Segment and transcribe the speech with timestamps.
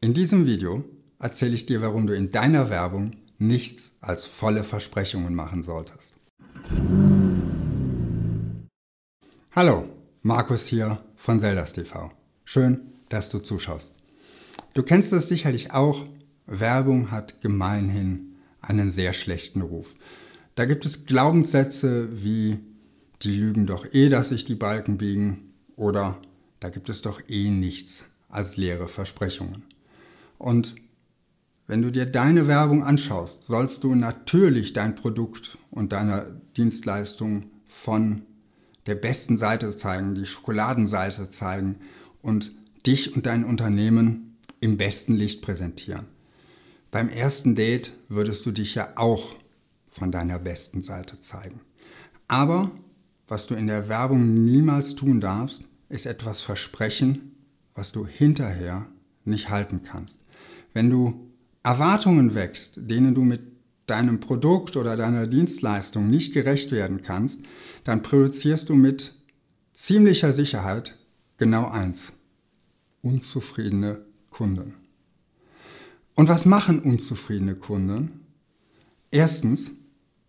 [0.00, 0.84] In diesem Video
[1.18, 6.14] erzähle ich dir, warum du in deiner Werbung nichts als volle Versprechungen machen solltest.
[9.56, 9.88] Hallo,
[10.22, 12.12] Markus hier von Zeldas TV.
[12.44, 13.96] Schön, dass du zuschaust.
[14.72, 16.06] Du kennst es sicherlich auch,
[16.46, 19.96] Werbung hat gemeinhin einen sehr schlechten Ruf.
[20.54, 22.60] Da gibt es Glaubenssätze wie
[23.22, 26.22] die lügen doch eh, dass sich die Balken biegen oder
[26.60, 29.64] da gibt es doch eh nichts als leere Versprechungen.
[30.38, 30.76] Und
[31.66, 38.22] wenn du dir deine Werbung anschaust, sollst du natürlich dein Produkt und deine Dienstleistung von
[38.86, 41.76] der besten Seite zeigen, die Schokoladenseite zeigen
[42.22, 42.52] und
[42.86, 46.06] dich und dein Unternehmen im besten Licht präsentieren.
[46.90, 49.36] Beim ersten Date würdest du dich ja auch
[49.90, 51.60] von deiner besten Seite zeigen.
[52.28, 52.70] Aber
[53.26, 57.34] was du in der Werbung niemals tun darfst, ist etwas versprechen,
[57.74, 58.86] was du hinterher
[59.24, 60.20] nicht halten kannst.
[60.78, 61.28] Wenn du
[61.64, 63.40] Erwartungen wächst, denen du mit
[63.86, 67.40] deinem Produkt oder deiner Dienstleistung nicht gerecht werden kannst,
[67.82, 69.12] dann produzierst du mit
[69.74, 70.96] ziemlicher Sicherheit
[71.36, 72.12] genau eins.
[73.02, 74.74] Unzufriedene Kunden.
[76.14, 78.20] Und was machen unzufriedene Kunden?
[79.10, 79.72] Erstens,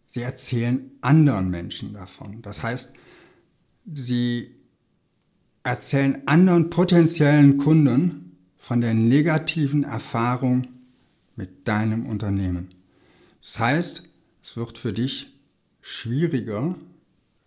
[0.08, 2.42] sie erzählen anderen Menschen davon.
[2.42, 2.94] Das heißt,
[3.94, 4.56] sie
[5.62, 8.29] erzählen anderen potenziellen Kunden
[8.60, 10.68] von der negativen Erfahrung
[11.36, 12.76] mit deinem Unternehmen.
[13.42, 14.04] Das heißt,
[14.44, 15.34] es wird für dich
[15.82, 16.76] schwieriger,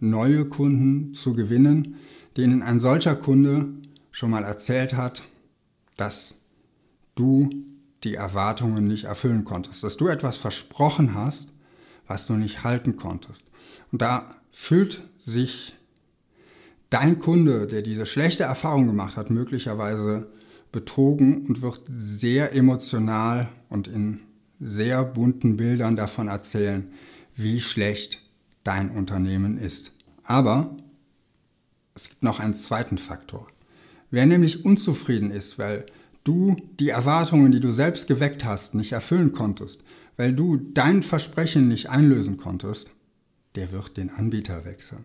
[0.00, 1.96] neue Kunden zu gewinnen,
[2.36, 3.68] denen ein solcher Kunde
[4.10, 5.22] schon mal erzählt hat,
[5.96, 6.34] dass
[7.14, 7.50] du
[8.02, 11.50] die Erwartungen nicht erfüllen konntest, dass du etwas versprochen hast,
[12.08, 13.44] was du nicht halten konntest.
[13.92, 15.76] Und da fühlt sich
[16.90, 20.26] dein Kunde, der diese schlechte Erfahrung gemacht hat, möglicherweise
[20.72, 24.20] betrogen und wird sehr emotional und in
[24.58, 26.90] sehr bunten Bildern davon erzählen,
[27.36, 28.22] wie schlecht
[28.64, 29.92] dein Unternehmen ist.
[30.24, 30.76] Aber
[31.94, 33.48] es gibt noch einen zweiten Faktor.
[34.10, 35.86] Wer nämlich unzufrieden ist, weil
[36.24, 39.82] du die Erwartungen, die du selbst geweckt hast, nicht erfüllen konntest,
[40.16, 42.90] weil du dein Versprechen nicht einlösen konntest,
[43.54, 45.04] der wird den Anbieter wechseln.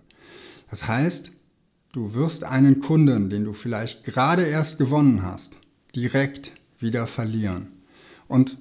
[0.70, 1.32] Das heißt,
[1.98, 5.58] du wirst einen Kunden, den du vielleicht gerade erst gewonnen hast,
[5.96, 7.70] direkt wieder verlieren.
[8.28, 8.60] Und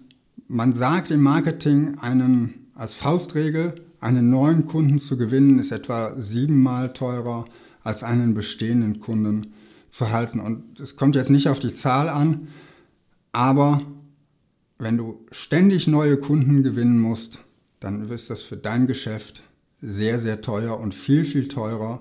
[0.49, 6.95] man sagt im Marketing einen, als Faustregel, einen neuen Kunden zu gewinnen ist etwa siebenmal
[6.95, 7.45] teurer
[7.83, 9.53] als einen bestehenden Kunden
[9.91, 10.41] zu halten.
[10.41, 12.49] Und es kommt jetzt nicht auf die Zahl an,
[13.33, 13.83] aber
[14.79, 17.41] wenn du ständig neue Kunden gewinnen musst,
[17.81, 19.43] dann ist das für dein Geschäft
[19.83, 22.01] sehr, sehr teuer und viel, viel teurer,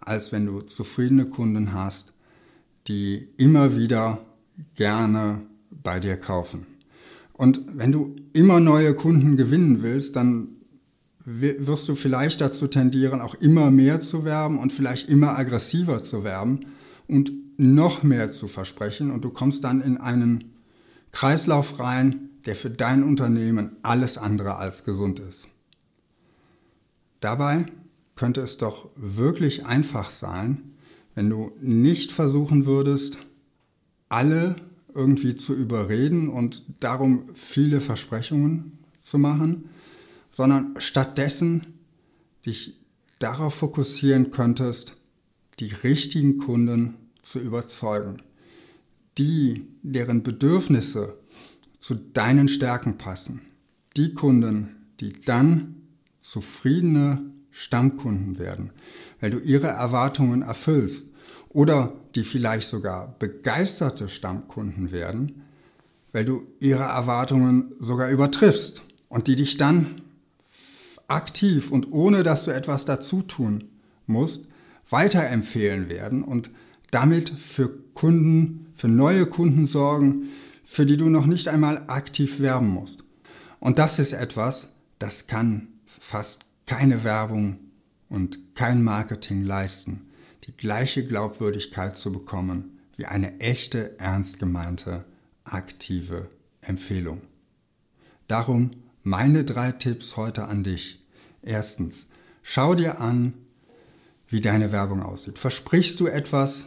[0.00, 2.12] als wenn du zufriedene Kunden hast,
[2.88, 4.20] die immer wieder
[4.74, 6.66] gerne bei dir kaufen.
[7.32, 10.48] Und wenn du immer neue Kunden gewinnen willst, dann
[11.24, 16.22] wirst du vielleicht dazu tendieren, auch immer mehr zu werben und vielleicht immer aggressiver zu
[16.22, 16.66] werben
[17.08, 19.10] und noch mehr zu versprechen.
[19.10, 20.52] Und du kommst dann in einen
[21.10, 25.48] Kreislauf rein, der für dein Unternehmen alles andere als gesund ist.
[27.20, 27.66] Dabei
[28.16, 30.72] könnte es doch wirklich einfach sein,
[31.14, 33.18] wenn du nicht versuchen würdest,
[34.08, 34.56] alle
[34.94, 39.68] irgendwie zu überreden und darum viele Versprechungen zu machen,
[40.30, 41.66] sondern stattdessen
[42.44, 42.74] dich
[43.18, 44.94] darauf fokussieren könntest,
[45.60, 48.22] die richtigen Kunden zu überzeugen,
[49.18, 51.18] die, deren Bedürfnisse
[51.78, 53.40] zu deinen Stärken passen,
[53.96, 55.76] die Kunden, die dann
[56.20, 57.22] zufriedene
[57.58, 58.70] Stammkunden werden,
[59.18, 61.06] weil du ihre Erwartungen erfüllst
[61.48, 65.42] oder die vielleicht sogar begeisterte Stammkunden werden,
[66.12, 70.02] weil du ihre Erwartungen sogar übertriffst und die dich dann
[71.08, 73.64] aktiv und ohne dass du etwas dazu tun
[74.06, 74.48] musst,
[74.90, 76.50] weiterempfehlen werden und
[76.90, 80.28] damit für Kunden, für neue Kunden sorgen,
[80.66, 83.02] für die du noch nicht einmal aktiv werben musst.
[83.60, 84.68] Und das ist etwas,
[84.98, 85.68] das kann
[85.98, 87.58] fast keine Werbung
[88.08, 90.06] und kein Marketing leisten
[90.46, 95.04] die gleiche Glaubwürdigkeit zu bekommen wie eine echte, ernst gemeinte,
[95.44, 96.28] aktive
[96.60, 97.20] Empfehlung.
[98.28, 98.70] Darum
[99.02, 101.04] meine drei Tipps heute an dich.
[101.42, 102.06] Erstens,
[102.42, 103.34] schau dir an,
[104.28, 105.38] wie deine Werbung aussieht.
[105.38, 106.66] Versprichst du etwas,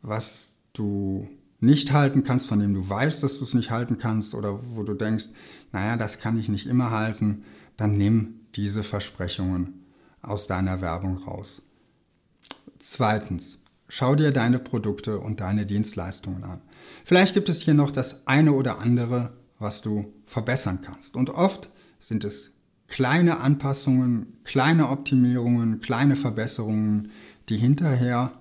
[0.00, 1.28] was du
[1.60, 4.82] nicht halten kannst, von dem du weißt, dass du es nicht halten kannst oder wo
[4.82, 5.26] du denkst,
[5.70, 7.44] naja, das kann ich nicht immer halten,
[7.76, 9.84] dann nimm diese Versprechungen
[10.20, 11.62] aus deiner Werbung raus.
[12.78, 13.58] Zweitens,
[13.88, 16.60] schau dir deine Produkte und deine Dienstleistungen an.
[17.04, 21.16] Vielleicht gibt es hier noch das eine oder andere, was du verbessern kannst.
[21.16, 21.68] Und oft
[22.00, 22.52] sind es
[22.88, 27.10] kleine Anpassungen, kleine Optimierungen, kleine Verbesserungen,
[27.48, 28.32] die hinterher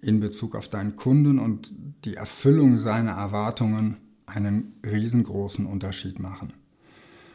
[0.00, 1.72] in Bezug auf deinen Kunden und
[2.04, 3.96] die Erfüllung seiner Erwartungen
[4.26, 6.52] einen riesengroßen Unterschied machen.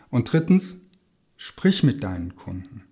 [0.10, 0.78] Und drittens,
[1.38, 2.84] sprich mit deinen Kunden.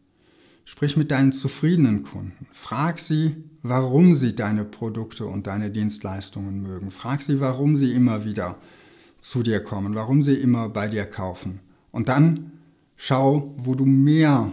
[0.65, 2.47] Sprich mit deinen zufriedenen Kunden.
[2.51, 6.91] Frag sie, warum sie deine Produkte und deine Dienstleistungen mögen.
[6.91, 8.57] Frag sie, warum sie immer wieder
[9.21, 11.59] zu dir kommen, warum sie immer bei dir kaufen.
[11.91, 12.51] Und dann
[12.95, 14.51] schau, wo du mehr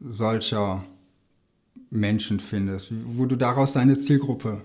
[0.00, 0.84] solcher
[1.90, 4.62] Menschen findest, wo du daraus deine Zielgruppe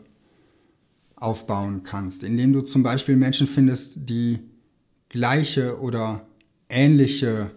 [1.15, 4.39] aufbauen kannst, indem du zum Beispiel Menschen findest, die
[5.09, 6.25] gleiche oder
[6.69, 7.51] ähnliche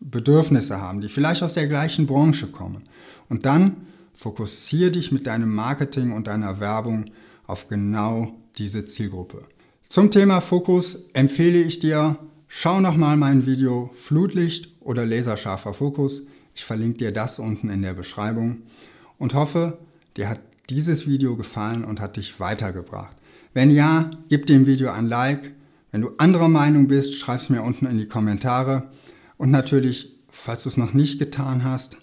[0.00, 2.84] Bedürfnisse haben, die vielleicht aus der gleichen Branche kommen.
[3.28, 7.06] Und dann fokussiere dich mit deinem Marketing und deiner Werbung
[7.46, 9.42] auf genau diese Zielgruppe.
[9.88, 12.16] Zum Thema Fokus empfehle ich dir,
[12.48, 16.22] schau nochmal mein Video Flutlicht oder laserscharfer Fokus.
[16.54, 18.62] Ich verlinke dir das unten in der Beschreibung
[19.18, 19.78] und hoffe,
[20.16, 23.16] dir hat dieses Video gefallen und hat dich weitergebracht.
[23.52, 25.52] Wenn ja, gib dem Video ein Like.
[25.90, 28.84] Wenn du anderer Meinung bist, schreib es mir unten in die Kommentare.
[29.40, 31.96] Und natürlich, falls du es noch nicht getan hast,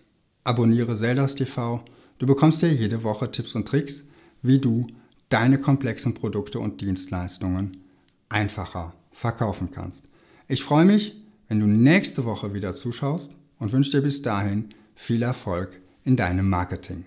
[0.43, 1.85] abonniere Zeldas TV.
[2.17, 4.05] Du bekommst ja jede Woche Tipps und Tricks,
[4.41, 4.87] wie du
[5.29, 7.77] deine komplexen Produkte und Dienstleistungen
[8.27, 10.09] einfacher verkaufen kannst.
[10.47, 11.15] Ich freue mich,
[11.47, 16.49] wenn du nächste Woche wieder zuschaust und wünsche dir bis dahin viel Erfolg in deinem
[16.49, 17.05] Marketing.